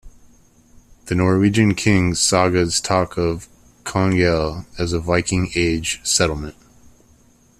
[1.05, 3.47] The Norwegian Kings' sagas talk of
[3.83, 6.55] Konghelle as a Viking Age settlement.